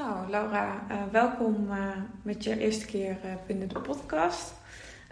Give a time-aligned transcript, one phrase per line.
[0.00, 1.76] Nou, Laura, uh, welkom uh,
[2.22, 4.52] met je eerste keer uh, binnen de podcast.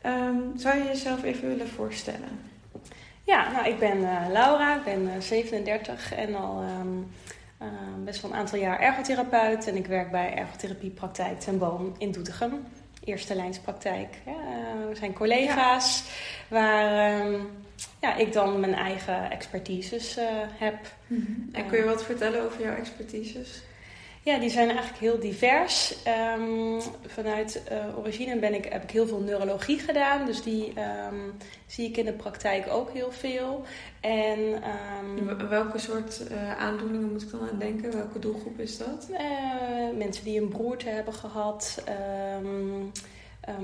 [0.07, 2.41] Um, zou je jezelf even willen voorstellen?
[3.25, 4.01] Ja, nou, ik ben
[4.33, 7.11] Laura, ik ben 37 en al um,
[8.05, 9.67] best wel een aantal jaar ergotherapeut.
[9.67, 12.65] En ik werk bij Ergotherapiepraktijk ten Boom in Doetinchem.
[13.05, 14.17] Eerste lijnspraktijk.
[14.89, 16.05] we zijn collega's
[16.51, 16.57] ja.
[16.57, 17.51] waar um,
[18.01, 20.19] ja, ik dan mijn eigen expertises
[20.59, 20.79] heb.
[21.07, 21.49] Mm -hmm.
[21.53, 23.63] En kun je wat vertellen over jouw expertises?
[24.23, 25.95] Ja, die zijn eigenlijk heel divers.
[26.39, 30.27] Um, vanuit uh, origine ben ik, heb ik heel veel neurologie gedaan.
[30.27, 31.33] Dus die um,
[31.67, 33.65] zie ik in de praktijk ook heel veel.
[34.01, 34.39] En,
[35.19, 37.93] um, Welke soort uh, aandoeningen moet ik dan aan denken?
[37.93, 39.09] Welke doelgroep is dat?
[39.11, 39.19] Uh,
[39.99, 41.85] mensen die een broerte hebben gehad.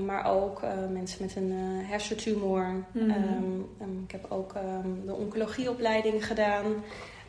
[0.05, 0.61] maar ook
[0.91, 1.51] mensen met een
[1.85, 2.85] hersentumor.
[2.91, 3.69] Mm -hmm.
[4.05, 4.53] ik heb ook
[5.05, 6.83] de oncologieopleiding gedaan.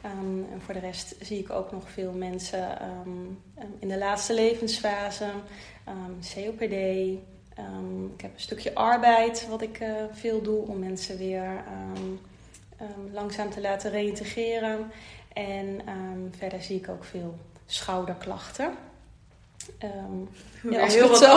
[0.06, 3.42] Um, en voor de rest zie ik ook nog veel mensen um,
[3.78, 5.24] in de laatste levensfase,
[5.88, 6.72] um, COPD.
[8.14, 11.64] ik heb een stukje arbeid wat ik uh, veel doe om mensen weer
[13.12, 14.90] langzaam te laten reïntegreren.
[15.32, 15.80] En
[16.38, 17.34] verder zie ik ook veel
[17.66, 18.70] schouderklachten.
[20.70, 21.36] Ja, als heel zo,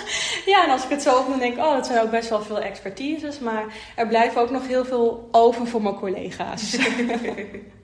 [0.52, 2.42] ja, en als ik het zo opneem, denk ik, oh, dat zijn ook best wel
[2.42, 3.38] veel expertises.
[3.38, 6.76] Maar er blijven ook nog heel veel over voor mijn collega's.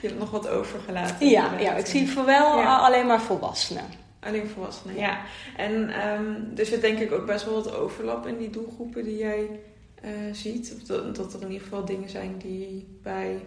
[0.00, 1.28] Je hebt nog wat overgelaten.
[1.28, 2.78] Ja, ja ik zie voor wel ja.
[2.78, 3.84] alleen maar volwassenen.
[4.20, 5.20] Alleen volwassenen, ja.
[5.56, 9.16] En um, dus er denk ik ook best wel wat overlap in die doelgroepen die
[9.16, 9.60] jij
[10.04, 10.74] uh, ziet.
[10.76, 13.44] Of dat, dat, er in ieder geval dingen zijn die bij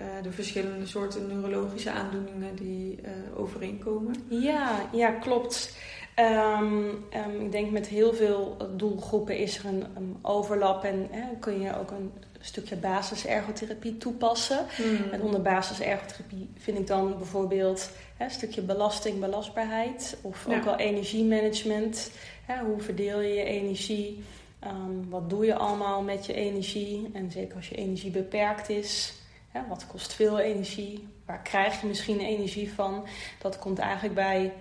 [0.00, 4.14] uh, de verschillende soorten neurologische aandoeningen die uh, overeenkomen.
[4.28, 5.76] Ja, ja klopt.
[6.16, 11.08] Um, um, ik denk met heel veel doelgroepen is er een, een overlap en
[11.40, 12.12] kun je ook een
[12.44, 14.66] stukje basisergotherapie toepassen.
[14.78, 15.10] Mm.
[15.10, 20.56] En onder basisergotherapie vind ik dan bijvoorbeeld hè, een stukje belasting, belastbaarheid of ja.
[20.56, 22.10] ook wel energiemanagement.
[22.46, 24.24] Hè, hoe verdeel je je energie?
[24.66, 27.10] Um, wat doe je allemaal met je energie?
[27.12, 29.14] En zeker als je energie beperkt is.
[29.50, 31.08] Hè, wat kost veel energie?
[31.26, 33.04] Waar krijg je misschien energie van?
[33.38, 34.52] Dat komt eigenlijk bij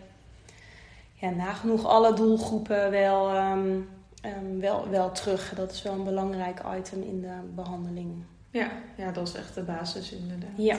[1.14, 3.90] ja, nagenoeg alle doelgroepen wel um,
[4.26, 5.54] um, wel, wel terug.
[5.56, 8.24] Dat is wel een belangrijk item in de behandeling.
[8.52, 10.50] Ja, ja dat is echt de basis inderdaad.
[10.58, 10.78] Ja.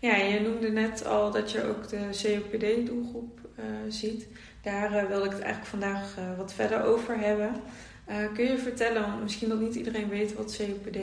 [0.00, 4.26] Ja, je noemde net al dat je ook de COPD-doelgroep uh, ziet.
[4.62, 7.52] Daar uh, wilde ik het eigenlijk vandaag uh, wat verder over hebben.
[8.34, 10.98] kun je vertellen, want misschien dat niet iedereen weet wat COPD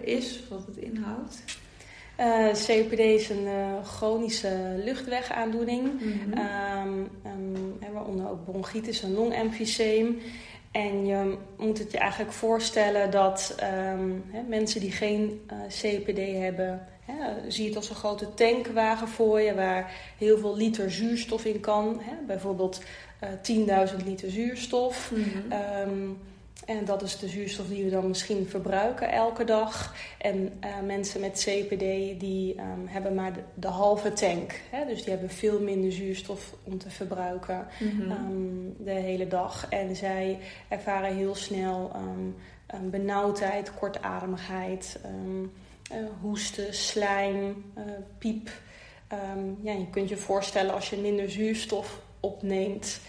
[0.00, 1.42] is, wat het inhoudt?
[2.66, 3.46] COPD is een
[3.84, 6.38] chronische luchtwegaandoening, mm -hmm.
[6.86, 10.18] um, um, waaronder ook bronchitis en longemfyseem.
[10.72, 13.56] En je moet het je eigenlijk voorstellen dat
[13.92, 19.08] um, hè, mensen die geen uh, CPD hebben, hè, zie het als een grote tankwagen
[19.08, 22.00] voor je waar heel veel liter zuurstof in kan.
[22.02, 22.82] Hè, bijvoorbeeld
[23.46, 25.10] uh, 10.000 liter zuurstof.
[25.14, 25.52] Mm -hmm.
[25.90, 26.18] um,
[26.66, 29.94] en dat is de zuurstof die we dan misschien verbruiken elke dag.
[30.18, 34.60] En uh, mensen met CPD die um, hebben maar de, de, halve tank.
[34.70, 34.86] Hè?
[34.86, 38.10] Dus die hebben veel minder zuurstof om te verbruiken mm -hmm.
[38.10, 39.66] um, de hele dag.
[39.68, 44.98] En zij ervaren heel snel um, benauwdheid, kortademigheid,
[45.92, 47.84] uh, hoesten, slijm, uh,
[48.18, 48.50] piep.
[49.62, 53.00] ja, je kunt je voorstellen als je minder zuurstof opneemt,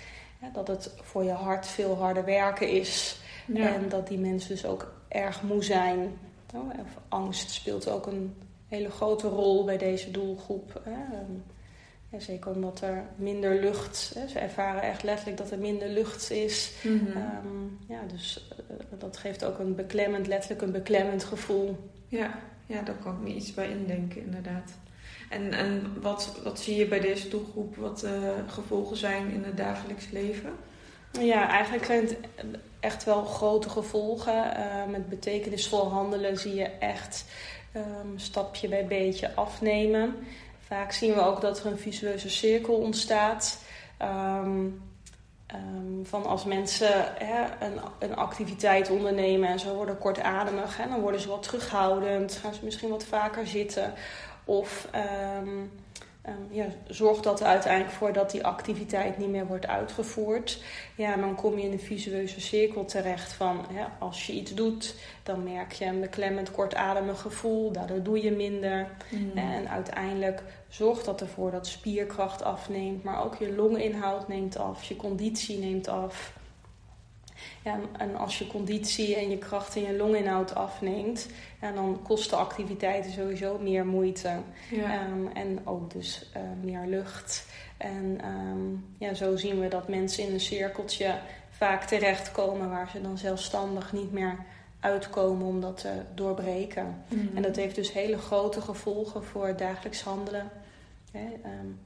[0.53, 3.22] dat het voor je hart veel harder werken is.
[3.48, 3.74] Ja.
[3.74, 6.18] En dat die mensen dus ook erg moe zijn.
[6.56, 6.70] Oh,
[7.08, 8.36] angst speelt ook een
[8.68, 10.81] hele grote rol bij deze doelgroep.
[10.84, 10.92] Hè.
[12.09, 16.31] Ja, zeker omdat er minder lucht, hè, ze ervaren echt letterlijk dat er minder lucht
[16.31, 16.72] is.
[16.84, 17.22] Mm -hmm.
[17.45, 21.89] um, ja, dus uh, dat geeft ook een beklemmend, letterlijk een beklemmend gevoel.
[22.07, 24.72] Ja, ja daar kan ik me iets bij indenken, inderdaad.
[25.30, 29.44] En, en wat, wat zie je bij deze doelgroep, wat de uh, gevolgen zijn in
[29.44, 30.51] het dagelijks leven?
[31.19, 32.18] Ja, eigenlijk zijn het
[32.80, 34.54] echt wel grote gevolgen.
[34.57, 37.25] Uh, met betekenisvol handelen zie je echt
[37.75, 40.15] um, stapje bij beetje afnemen.
[40.68, 43.60] Vaak zien we ook dat er een visueuze cirkel ontstaat.
[44.01, 44.81] Um,
[45.54, 51.01] um, van als mensen hè, een, een, activiteit ondernemen en ze worden kortademig, hè, dan
[51.01, 53.94] worden ze wat terughoudend, gaan ze misschien wat vaker zitten.
[54.45, 54.88] Of
[56.50, 60.64] ja, zorgt dat er uiteindelijk voor dat die activiteit niet meer wordt uitgevoerd.
[60.96, 64.96] Ja, dan kom je in de visueuze cirkel terecht van hè, als je iets doet,
[65.24, 68.88] dan merk je een beklemmend kortademig gevoel, daardoor doe je minder.
[69.10, 69.38] Mm.
[69.38, 74.96] En uiteindelijk zorgt dat ervoor dat spierkracht afneemt, maar ook je longinhoud neemt af, je
[74.96, 76.34] conditie neemt af.
[77.63, 81.27] Ja, en als je conditie en je kracht en je longinhoud afneemt,
[81.62, 84.38] ja, dan kosten activiteiten sowieso meer moeite.
[84.71, 87.45] Ehm, en ook dus uh, meer lucht.
[87.77, 91.19] En um, ja, zo zien we dat mensen in een cirkeltje
[91.50, 94.38] vaak terechtkomen waar ze dan zelfstandig niet meer
[94.79, 97.03] uitkomen om dat te doorbreken.
[97.07, 97.36] Mhm.
[97.36, 100.50] En dat heeft dus hele grote gevolgen voor het dagelijks handelen.
[101.12, 101.25] Hè,
[101.59, 101.79] um,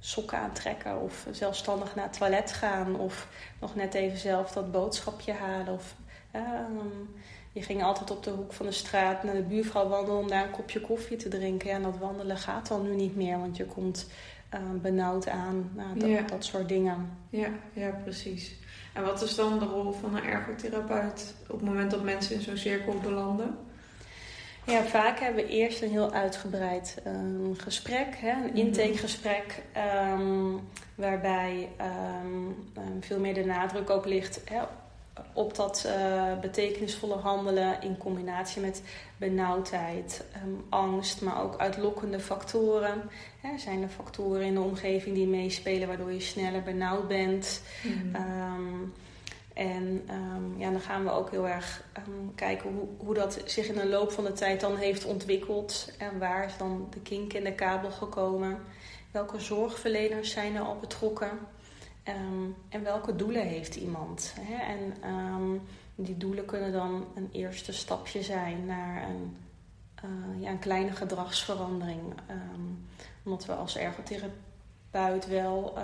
[0.00, 3.28] sokken aantrekken of zelfstandig naar het toilet gaan of
[3.60, 5.74] nog net even zelf dat boodschapje halen.
[5.74, 5.94] Of,
[6.34, 7.16] um,
[7.52, 10.44] je ging altijd op de hoek van de straat naar de buurvrouw wandelen om daar
[10.44, 11.68] een kopje koffie te drinken.
[11.68, 14.06] Ja, en dat wandelen gaat dan nu niet meer, want je komt
[14.54, 15.70] uh, benauwd aan.
[15.74, 17.18] Nou, dat, dat soort dingen.
[17.30, 18.56] Ja, ja, precies.
[18.92, 22.40] En wat is dan de rol van een ergotherapeut op het moment dat mensen in
[22.40, 23.56] zo'n cirkel belanden?
[24.68, 28.56] Ja, vaak hebben we eerst een heel uitgebreid um, gesprek, hè, een mhm.
[28.56, 29.62] intakegesprek,
[30.12, 30.60] um,
[30.94, 31.68] waarbij
[32.24, 32.56] um,
[33.00, 34.62] veel meer de nadruk ook ligt hè,
[35.32, 38.82] op dat uh, betekenisvolle handelen in combinatie met
[39.16, 40.24] benauwdheid,
[40.68, 43.02] angst, maar ook uitlokkende factoren.
[43.40, 47.62] Hè, zijn er factoren in de omgeving die meespelen waardoor je sneller benauwd bent?
[47.82, 48.92] Mm
[49.58, 53.66] en um, ja, dan gaan we ook heel erg um, kijken hoe, hoe dat zich
[53.66, 55.92] in de loop van de tijd dan heeft ontwikkeld.
[55.98, 58.58] En waar is dan de kink in de kabel gekomen?
[59.10, 61.30] Welke zorgverleners zijn er al betrokken?
[62.08, 64.34] Um, en welke doelen heeft iemand?
[64.40, 64.54] Hè?
[64.54, 64.94] En
[65.94, 69.36] die doelen kunnen dan een eerste stapje zijn naar een,
[70.04, 72.00] uh, ja, een kleine gedragsverandering.
[73.24, 75.74] omdat we als ergotherapeut wel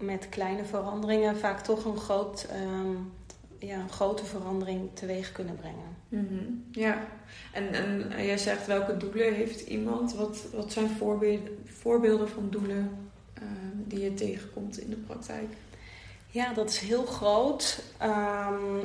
[0.00, 3.12] met kleine veranderingen vaak toch een, groot, um,
[3.58, 5.96] ja, een grote verandering teweeg kunnen brengen.
[6.08, 7.06] Mm Ja,
[7.52, 10.14] en, en jij zegt welke doelen heeft iemand?
[10.14, 13.10] Wat, wat zijn voorbeelden, voorbeelden van doelen
[13.42, 15.48] uh, die je tegenkomt in de praktijk?
[16.34, 17.82] Ja, dat is heel groot.
[18.02, 18.80] Um,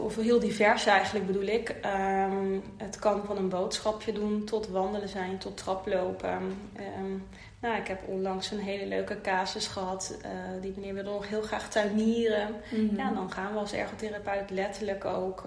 [0.00, 1.76] of heel divers eigenlijk bedoel ik.
[1.84, 6.56] Um, het kan van een boodschapje doen tot wandelen zijn, tot traplopen.
[6.98, 7.26] Um,
[7.60, 10.18] nou, ik heb onlangs een hele leuke casus gehad.
[10.24, 10.30] Uh,
[10.62, 12.54] die meneer wilde nog heel graag tuinieren.
[12.70, 15.44] Mm Ja, dan gaan we als ergotherapeut letterlijk ook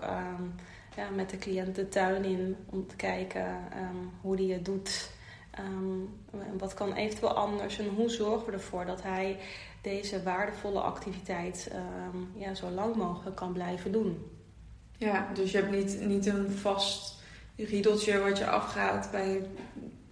[0.96, 3.46] ja, met de cliënt de tuin in om te kijken
[4.22, 5.10] hoe die het doet.
[6.58, 9.38] Wat kan eventueel anders en hoe zorgen we ervoor dat hij
[9.84, 11.72] deze waardevolle activiteit
[12.36, 14.32] ja, zo lang mogelijk kan blijven doen.
[14.98, 17.22] Ja, dus je hebt niet, niet een vast
[17.56, 19.42] riedeltje wat je afgaat bij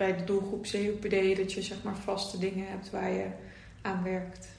[0.02, 3.26] bij de doelgroep COPD dat je zeg maar vaste dingen hebt waar je
[3.82, 4.50] aan werkt?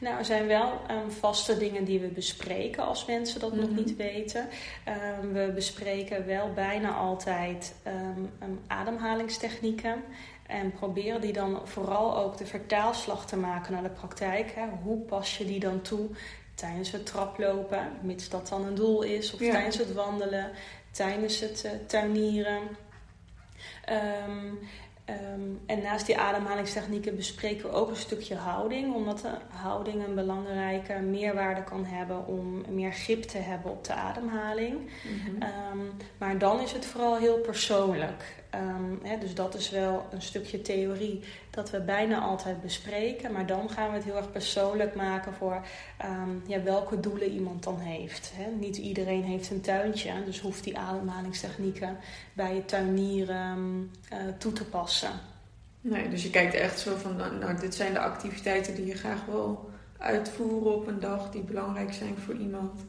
[0.00, 3.74] Nou, er zijn wel um, vaste dingen die we bespreken als mensen dat nog mhm.
[3.74, 4.48] niet weten.
[5.22, 8.30] Um, we bespreken wel bijna altijd um,
[8.66, 10.02] ademhalingstechnieken.
[10.46, 14.52] En proberen die dan vooral ook de vertaalslag te maken naar de praktijk.
[14.54, 14.66] Hè.
[14.82, 16.08] Hoe pas je die dan toe
[16.54, 20.50] tijdens het traplopen, mits dat dan een doel is, of tijdens het wandelen,
[20.90, 22.60] tijdens het uh, tuinieren.
[24.28, 24.58] Um,
[25.10, 30.14] Um, en naast die ademhalingstechnieken bespreken we ook een stukje houding, omdat de houding een
[30.14, 34.90] belangrijke meerwaarde kan hebben om meer grip te hebben op de ademhaling.
[35.04, 38.44] Mm um, maar dan is het vooral heel persoonlijk.
[38.60, 43.46] Um, hè, dus dat is wel een stukje theorie dat we bijna altijd bespreken, maar
[43.46, 45.60] dan gaan we het heel erg persoonlijk maken voor
[46.46, 48.32] ja, welke doelen iemand dan heeft.
[48.34, 48.50] Hè.
[48.50, 51.96] Niet iedereen heeft een tuintje, dus hoeft die ademhalingstechnieken
[52.32, 55.10] bij het tuinieren uh, toe te passen.
[55.80, 58.94] Nee, dus je kijkt echt zo van, nou, nou, dit zijn de activiteiten die je
[58.94, 62.80] graag wil uitvoeren op een dag, die belangrijk zijn voor iemand.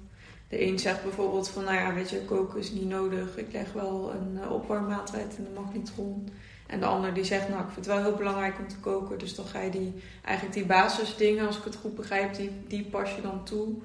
[0.49, 3.37] De een zegt bijvoorbeeld van, nou ja, weet je, koken is niet nodig.
[3.37, 6.29] Ik leg wel een uh, opwarmmaaltijd in de magnetron.
[6.67, 9.19] En de ander die zegt, nou, ik vind het wel heel belangrijk om te koken.
[9.19, 12.83] Dus dan ga je die, eigenlijk die basisdingen, als ik het goed begrijp, die, die
[12.83, 13.75] pas je dan toe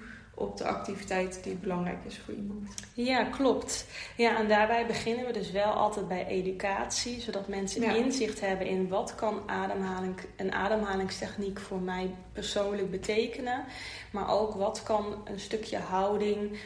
[0.42, 2.74] op de activiteit die belangrijk is voor iemand.
[2.94, 3.86] Ja, klopt.
[4.16, 8.88] Ja, en daarbij beginnen we dus wel altijd bij educatie, zodat mensen inzicht hebben in
[8.88, 13.64] wat kan ademhaling, een ademhalingstechniek voor mij persoonlijk betekenen,
[14.12, 16.58] maar ook wat kan een stukje houding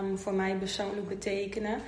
[0.00, 1.80] um, voor mij persoonlijk betekenen.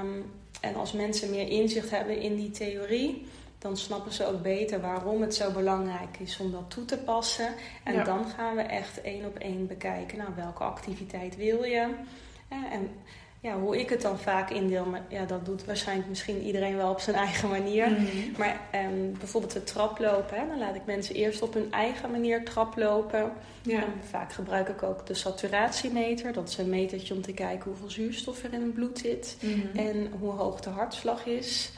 [0.00, 0.30] Um,
[0.60, 3.26] en als mensen meer inzicht hebben in die theorie,
[3.62, 7.48] dan snappen ze ook beter waarom het zo belangrijk is om dat toe te passen.
[7.84, 11.88] En dan gaan we echt één op één bekijken, nou welke activiteit wil je?
[12.48, 12.90] En
[13.40, 16.90] ja, hoe ik het dan vaak indeel, maar ja, dat doet waarschijnlijk misschien iedereen wel
[16.90, 17.90] op zijn eigen manier.
[17.90, 18.06] Mhm.
[18.38, 22.44] Maar ehm, bijvoorbeeld het traplopen, hè, dan laat ik mensen eerst op hun eigen manier
[22.44, 23.32] traplopen.
[23.62, 23.84] Ja.
[24.10, 26.32] Vaak gebruik ik ook de saturatiemeter.
[26.32, 29.78] Dat is een metertje om te kijken hoeveel zuurstof er in het bloed zit Mhm.
[29.78, 31.72] en hoe hoog de hartslag is.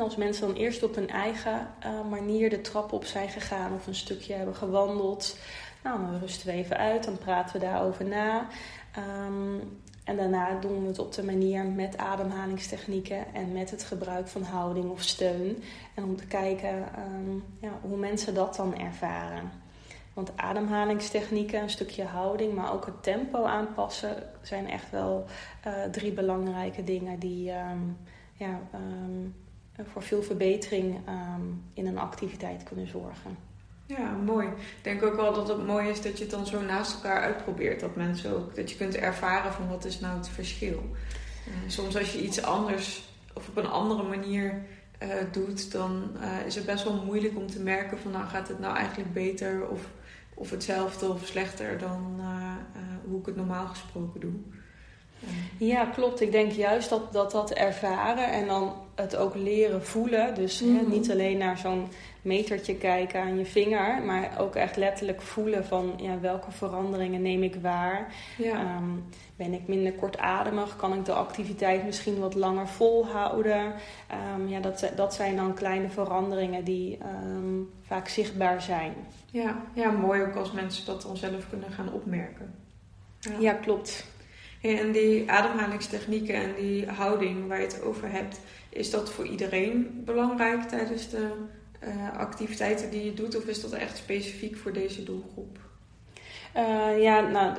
[0.00, 3.86] Als mensen dan eerst op hun eigen eh, manier de trap op zijn gegaan of
[3.86, 5.36] een stukje hebben gewandeld,
[5.82, 8.46] nou, dan rusten we even uit, dan praten we daarover na.
[8.92, 9.58] Ehm,
[10.04, 14.42] en daarna doen we het op de manier met ademhalingstechnieken en met het gebruik van
[14.42, 15.62] houding of steun.
[15.94, 19.50] En om te kijken ehm, ja, hoe mensen dat dan ervaren.
[20.14, 25.24] Want ademhalingstechnieken, een stukje houding, maar ook het tempo aanpassen zijn echt wel
[25.62, 27.78] eh, drie belangrijke dingen die ehm,
[28.32, 28.60] ja,
[29.86, 31.42] voor veel verbetering ehm,
[31.74, 33.36] in een activiteit kunnen zorgen.
[33.86, 34.46] Ja, mooi.
[34.46, 37.20] Ik denk ook wel dat het mooi is dat je het dan zo naast elkaar
[37.20, 37.80] uitprobeert.
[37.80, 40.82] Dat mensen ook, dat je kunt ervaren van wat is nou het verschil.
[41.48, 44.62] Uh, soms als je iets anders of op een andere manier
[45.02, 46.16] uh, doet, dan
[46.46, 49.68] is het best wel moeilijk om te merken van nou gaat het nou eigenlijk beter
[49.68, 49.88] of,
[50.34, 52.20] of hetzelfde of slechter dan
[53.06, 54.32] hoe ik het normaal gesproken doe.
[55.58, 56.20] Ja, klopt.
[56.20, 60.34] Ik denk juist dat, dat dat ervaren en dan het ook leren voelen.
[60.34, 60.76] Dus Mhm.
[60.76, 61.88] hè, niet alleen naar zo'n
[62.22, 67.42] metertje kijken aan je vinger, maar ook echt letterlijk voelen van ja, welke veranderingen neem
[67.42, 68.14] ik waar.
[68.38, 68.52] Ja.
[68.52, 68.84] Ehm,
[69.36, 70.76] ben ik minder kortademig?
[70.76, 73.72] Kan ik de activiteit misschien wat langer volhouden?
[74.06, 78.92] Ehm, ja, dat, dat zijn dan kleine veranderingen die ehm, vaak zichtbaar zijn.
[79.30, 82.54] Ja, ja, mooi ook als mensen dat dan zelf kunnen gaan opmerken.
[83.38, 84.06] Ja, klopt.
[84.60, 90.02] En die ademhalingstechnieken en die houding waar je het over hebt, is dat voor iedereen
[90.04, 91.30] belangrijk tijdens de
[91.84, 93.36] uh, activiteiten die je doet?
[93.36, 95.58] Of is dat echt specifiek voor deze doelgroep?
[96.56, 97.56] Uh, ja, nou,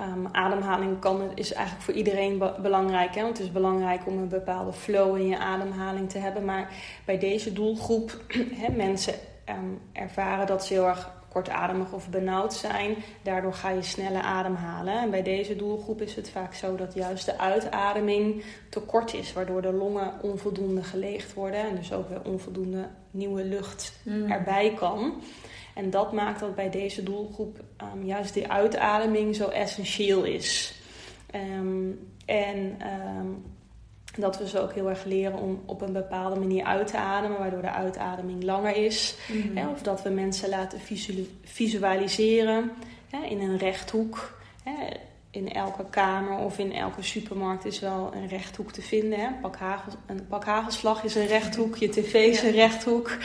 [0.00, 3.14] um, ademhaling kan, is eigenlijk voor iedereen be belangrijk.
[3.14, 3.22] Hè?
[3.22, 6.44] Want het is belangrijk om een bepaalde flow in je ademhaling te hebben.
[6.44, 6.72] Maar
[7.04, 8.20] bij deze doelgroep,
[8.62, 9.14] hè, mensen
[9.48, 12.96] um, ervaren dat ze heel erg kortademig of benauwd zijn.
[13.22, 14.94] Daardoor ga je sneller ademhalen.
[14.94, 19.32] En bij deze doelgroep is het vaak zo dat juist de uitademing te kort is,
[19.32, 24.30] waardoor de longen onvoldoende geleegd worden en dus ook weer onvoldoende nieuwe lucht mm.
[24.30, 25.22] erbij kan.
[25.74, 27.60] En dat maakt dat bij deze doelgroep
[27.94, 30.74] um, juist die uitademing zo essentieel is.
[31.34, 32.78] Um, en
[33.18, 33.44] um,
[34.20, 37.38] dat we ze ook heel erg leren om op een bepaalde manier uit te ademen,
[37.38, 39.16] waardoor de uitademing langer is.
[39.28, 39.56] Mm.
[39.56, 40.80] Hè, of dat we mensen laten
[41.42, 42.70] visualiseren
[43.10, 44.40] hè, in een rechthoek.
[44.62, 44.72] Hè.
[45.30, 49.18] In elke kamer of in elke supermarkt is wel een rechthoek te vinden.
[49.18, 49.28] Hè.
[49.40, 53.16] Pak hagel, een pak hagelslag is een rechthoek, je tv is een rechthoek.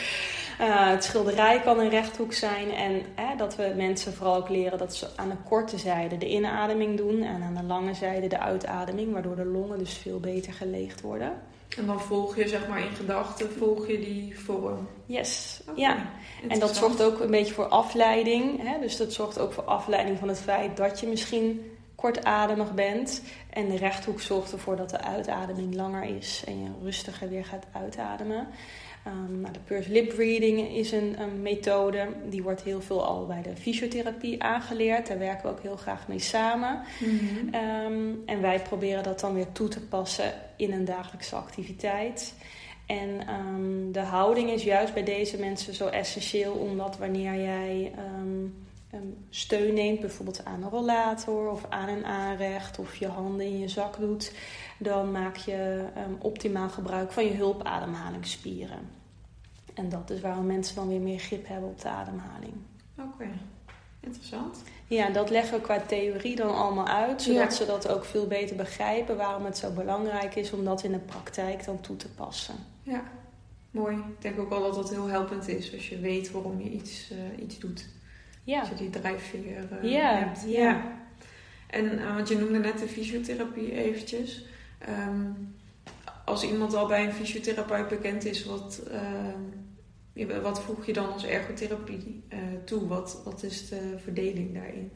[0.60, 2.70] Uh, het schilderij kan een rechthoek zijn.
[2.70, 6.28] En hè, dat we mensen vooral ook leren dat ze aan de korte zijde de
[6.28, 10.52] inademing doen en aan de lange zijde de uitademing, waardoor de longen dus veel beter
[10.52, 11.32] geleegd worden.
[11.76, 14.88] En dan volg je zeg maar in gedachten, volg je die vorm.
[15.06, 15.80] Yes, okay.
[15.80, 15.96] ja.
[16.48, 18.62] En dat zorgt ook een beetje voor afleiding.
[18.62, 18.80] Hè?
[18.80, 21.72] Dus dat zorgt ook voor afleiding van het feit dat je misschien
[22.04, 23.22] kortademig bent.
[23.50, 27.66] En de rechthoek zorgt ervoor dat de uitademing langer is en je rustiger weer gaat
[27.72, 28.46] uitademen.
[29.06, 32.08] Um, nou, de Purse Lip Reading is een, een, methode.
[32.28, 35.06] Die wordt heel veel al bij de fysiotherapie aangeleerd.
[35.06, 36.82] Daar werken we ook heel graag mee samen.
[36.98, 37.54] Mm -hmm.
[37.54, 42.34] um, en wij proberen dat dan weer toe te passen in een dagelijkse activiteit.
[42.86, 47.92] En um, de houding is juist bij deze mensen zo essentieel, omdat wanneer jij
[49.30, 53.68] steun neemt, bijvoorbeeld aan een rollator of aan een aanrecht of je handen in je
[53.68, 54.32] zak doet,
[54.78, 58.78] dan maak je um, optimaal gebruik van je hulpademhalingsspieren.
[59.74, 62.52] En dat is waarom mensen dan weer meer grip hebben op de ademhaling.
[62.98, 63.32] Oké, okay.
[64.00, 64.62] interessant.
[64.86, 67.50] Ja, dat leggen we qua theorie dan allemaal uit, zodat ja.
[67.50, 70.98] ze dat ook veel beter begrijpen waarom het zo belangrijk is om dat in de
[70.98, 72.54] praktijk dan toe te passen.
[72.82, 73.02] Ja,
[73.70, 73.96] mooi.
[73.96, 77.10] Ik denk ook wel dat dat heel helpend is als je weet waarom je iets,
[77.10, 77.86] uh, iets doet.
[78.44, 78.60] Ja.
[78.60, 80.44] Als je die drijfveer uh, ja, hebt.
[80.46, 80.60] Ja.
[80.60, 81.02] ja.
[81.70, 84.44] En uh, want je noemde net de fysiotherapie eventjes.
[84.88, 85.54] Um,
[86.24, 88.82] als iemand al bij een fysiotherapeut bekend is, wat,
[90.14, 92.22] uh, wat voeg je dan als ergotherapie
[92.64, 92.86] toe?
[92.86, 94.90] Wat, wat is de verdeling daarin?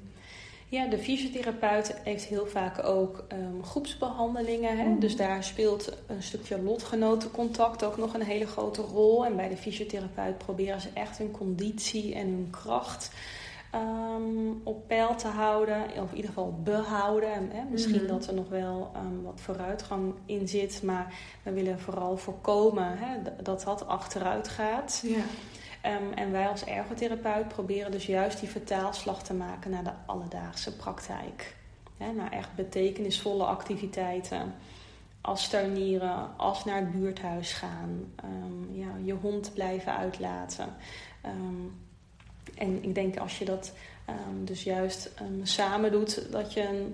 [0.70, 4.78] Ja, de fysiotherapeut heeft heel vaak ook um, groepsbehandelingen.
[4.78, 4.84] Hè?
[4.84, 5.00] Mm.
[5.00, 9.24] Dus daar speelt een stukje lotgenotencontact ook nog een hele grote rol.
[9.24, 13.10] En bij de fysiotherapeut proberen ze echt hun conditie en hun kracht
[13.74, 15.82] um, op peil te houden.
[15.82, 17.32] Of in ieder geval behouden.
[17.32, 17.64] En, hè?
[17.70, 18.08] Misschien mm.
[18.08, 20.82] dat er nog wel um, wat vooruitgang in zit.
[20.82, 25.02] Maar we willen vooral voorkomen hè, dat dat achteruit gaat.
[25.04, 25.22] Ja.
[25.82, 30.76] Um, en wij als ergotherapeut proberen dus juist die vertaalslag te maken naar de alledaagse
[30.76, 31.56] praktijk.
[31.98, 34.54] hè, naar echt betekenisvolle activiteiten.
[35.20, 40.68] Als tuinieren, als naar het buurthuis gaan, ehm, ja, je hond blijven uitlaten.
[41.22, 41.66] Ehm,
[42.54, 43.72] en ik denk als je dat
[44.04, 45.10] ehm, dus juist
[45.42, 46.86] samen doet, dat je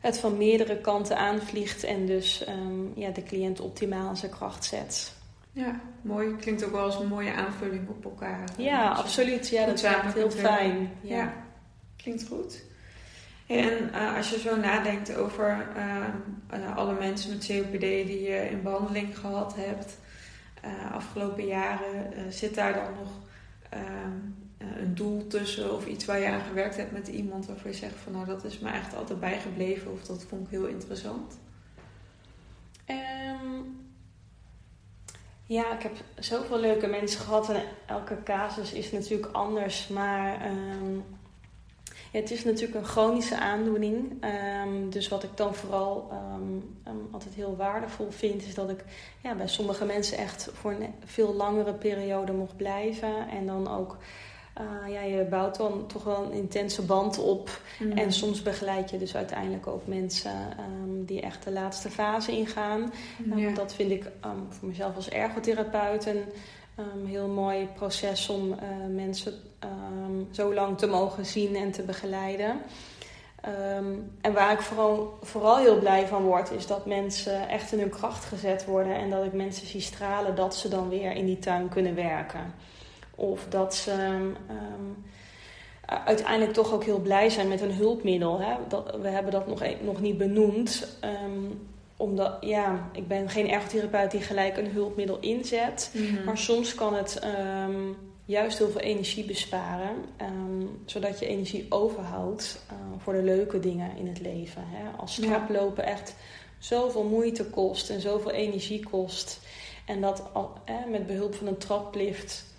[0.00, 2.44] het van meerdere kanten aanvliegt en dus
[2.94, 5.12] ja, de cliënt optimaal aan zijn kracht zet.
[5.52, 6.36] Ja, mooi.
[6.36, 8.48] Klinkt ook wel als een mooie aanvulling op elkaar.
[8.56, 9.48] Ja, absoluut.
[9.48, 10.90] Ja, dat is heel fijn.
[11.00, 11.32] Ja.
[11.96, 12.62] klinkt goed.
[13.46, 15.66] En uh, als je zo nadenkt over
[16.52, 19.98] uh, alle mensen met COPD die je in behandeling gehad hebt
[20.64, 23.10] uh, afgelopen jaren, zit daar dan nog
[23.68, 24.18] ehm,
[24.78, 27.96] een doel tussen of iets waar je aan gewerkt hebt met iemand waarvan je zegt
[28.02, 31.38] van nou dat is me echt altijd bijgebleven of dat vond ik heel interessant?
[32.88, 33.82] Um,
[35.46, 39.88] ja, ik heb zoveel leuke mensen gehad en elke casus is natuurlijk anders.
[39.88, 40.52] Maar
[42.12, 44.24] ja, het is natuurlijk een chronische aandoening.
[44.64, 46.12] Um, dus wat ik dan vooral
[47.10, 48.84] altijd heel waardevol vind, is dat ik
[49.22, 53.28] ja, bij sommige mensen echt voor een veel langere periode mocht blijven.
[53.28, 53.96] En dan ook
[54.60, 57.60] uh, ja, je bouwt dan toch wel een intense band op.
[57.78, 57.92] Mm.
[57.92, 60.32] En soms begeleid je dus uiteindelijk ook mensen
[60.82, 62.92] um, die echt de laatste fase ingaan.
[63.32, 68.56] Um, Dat vind ik um, voor mezelf als ergotherapeut een heel mooi proces om uh,
[68.94, 69.32] mensen
[70.30, 72.60] zo lang te mogen zien en te begeleiden.
[74.20, 77.88] en waar ik vooral, vooral heel blij van word, is dat mensen echt in hun
[77.88, 78.94] kracht gezet worden.
[78.94, 82.54] En dat ik mensen zie stralen dat ze dan weer in die tuin kunnen werken.
[83.14, 84.36] Of dat ze um,
[85.86, 88.40] uiteindelijk toch ook heel blij zijn met een hulpmiddel.
[88.40, 88.54] Hè?
[88.68, 90.98] Dat, we hebben dat nog, e-, nog niet benoemd.
[91.24, 95.90] Um, omdat, ja, ik ben geen ergotherapeut die gelijk een hulpmiddel inzet.
[95.94, 96.24] Mhm.
[96.24, 97.20] Maar soms kan het
[97.68, 99.96] um, juist heel veel energie besparen.
[100.84, 104.62] zodat je energie overhoudt uh, voor de leuke dingen in het leven.
[104.66, 104.96] Hè?
[104.96, 106.14] Als straplopen echt
[106.58, 109.40] zoveel moeite kost en zoveel energie kost.
[109.86, 110.22] En dat
[110.90, 112.53] met behulp van een traplift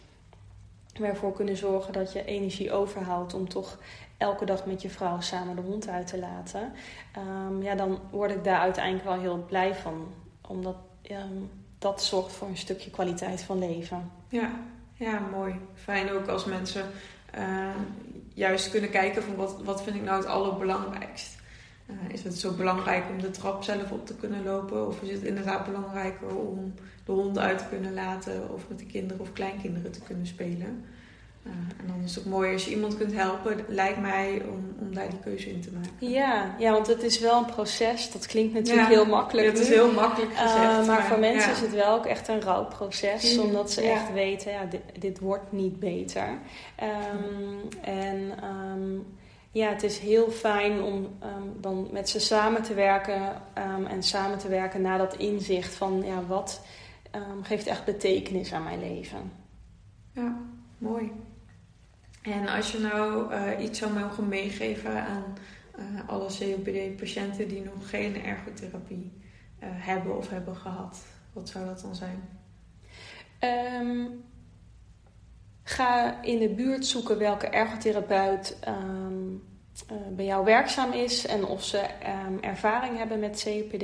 [1.03, 3.77] ervoor kunnen zorgen dat je energie overhoudt om toch
[4.17, 6.73] elke dag met je vrouw samen de hond uit te laten.
[7.17, 10.07] Um, ja, dan word ik daar uiteindelijk wel heel blij van.
[10.47, 10.75] Omdat
[11.11, 14.11] um, dat zorgt voor een stukje kwaliteit van leven.
[14.29, 14.51] Ja,
[14.93, 15.55] ja mooi.
[15.73, 16.85] Fijn ook als mensen
[17.37, 17.69] uh,
[18.33, 21.43] juist kunnen kijken van wat, wat vind ik nou het allerbelangrijkst.
[21.89, 24.87] Uh, is het zo belangrijk om de trap zelf op te kunnen lopen?
[24.87, 26.73] Of is het inderdaad belangrijker om
[27.05, 28.53] de hond uit te kunnen laten?
[28.53, 30.85] Of met de kinderen of kleinkinderen te kunnen spelen?
[31.45, 34.75] Uh, en dan is het ook mooi als je iemand kunt helpen, lijkt mij, om,
[34.79, 36.09] om daar die keuze in te maken.
[36.09, 38.11] Ja, ja, want het is wel een proces.
[38.11, 39.47] Dat klinkt natuurlijk heel makkelijk.
[39.47, 40.63] het is heel makkelijk uh, gezegd.
[40.63, 43.37] maar, maar, voor mensen is het wel ook echt een rouwproces.
[43.37, 46.27] Omdat ze echt weten, ja, dit, dit, wordt niet beter.
[46.83, 48.31] Um, en...
[48.43, 49.05] Um,
[49.55, 54.03] ja, het is heel fijn om um, dan met ze samen te werken um, en
[54.03, 56.65] samen te werken naar dat inzicht van ja, wat
[57.15, 59.31] um, geeft echt betekenis aan mijn leven.
[60.11, 60.37] Ja,
[60.77, 61.11] mooi.
[62.25, 65.37] En als je nou uh, iets zou mogen meegeven aan
[65.79, 69.11] uh, alle COPD-patiënten die nog geen ergotherapie
[69.63, 72.29] uh, hebben of hebben gehad, wat zou dat dan zijn?
[73.81, 74.23] Um,
[75.67, 78.73] Ga in de buurt zoeken welke ergotherapeut uh,
[80.09, 81.85] bij jou werkzaam is en of ze
[82.27, 83.83] um, ervaring hebben met COPD.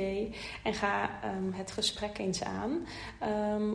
[0.62, 2.86] En ga um, het gesprek eens aan.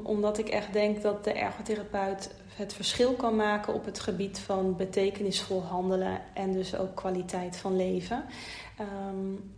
[0.04, 4.76] omdat ik echt denk dat de ergotherapeut het verschil kan maken op het gebied van
[4.76, 8.24] betekenisvol handelen en dus ook kwaliteit van leven.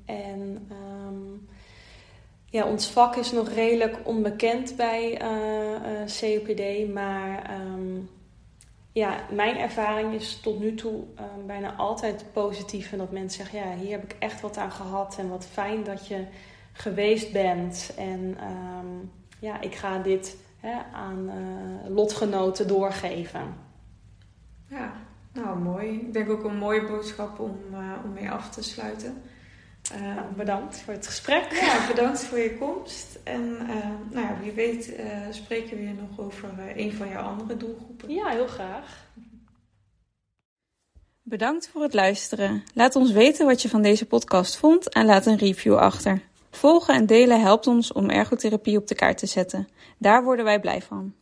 [0.06, 0.68] en
[2.46, 7.60] ja, ons vak is nog redelijk onbekend bij uh, maar
[8.92, 12.92] ja, mijn ervaring is tot nu toe um, bijna altijd positief.
[12.92, 15.18] En dat mensen zeggen, ja, hier heb ik echt wat aan gehad.
[15.20, 16.26] En wat fijn dat je
[16.72, 17.94] geweest bent.
[17.98, 23.56] En um, ja, ik ga dit hè, aan uh, lotgenoten doorgeven.
[24.68, 24.94] Ja,
[25.34, 25.90] nou mooi.
[25.90, 29.22] Ik denk ook een mooie boodschap om, uh, om mee af te sluiten.
[29.96, 31.52] Uh, bedankt voor het gesprek.
[31.52, 33.20] Ja, bedankt voor je komst.
[33.24, 33.68] En uh,
[34.12, 38.14] nou ja, wie weet uh, spreken we weer nog over een van jouw andere doelgroepen.
[38.14, 39.08] Ja, heel graag.
[41.22, 42.64] Bedankt voor het luisteren.
[42.74, 46.22] Laat ons weten wat je van deze podcast vond en laat een review achter.
[46.52, 49.68] Volgen en delen helpt ons om ergotherapie op de kaart te zetten.
[49.98, 51.14] Daar worden wij blij van.